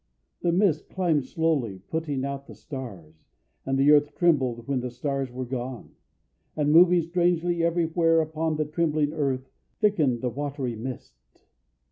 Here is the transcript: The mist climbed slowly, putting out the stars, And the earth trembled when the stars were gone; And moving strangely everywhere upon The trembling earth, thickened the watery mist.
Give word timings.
The 0.41 0.51
mist 0.51 0.89
climbed 0.89 1.27
slowly, 1.27 1.83
putting 1.91 2.25
out 2.25 2.47
the 2.47 2.55
stars, 2.55 3.23
And 3.67 3.77
the 3.77 3.91
earth 3.91 4.15
trembled 4.15 4.67
when 4.67 4.79
the 4.79 4.89
stars 4.89 5.29
were 5.31 5.45
gone; 5.45 5.91
And 6.55 6.71
moving 6.73 7.03
strangely 7.03 7.63
everywhere 7.63 8.19
upon 8.19 8.55
The 8.55 8.65
trembling 8.65 9.13
earth, 9.13 9.51
thickened 9.79 10.21
the 10.21 10.29
watery 10.29 10.75
mist. 10.75 11.43